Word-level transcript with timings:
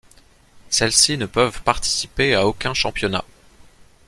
Celles-ci 0.71 1.15
ne 1.19 1.27
peuvent 1.27 1.61
participer 1.61 2.33
à 2.33 2.47
aucun 2.47 2.73
championnat. 2.73 3.23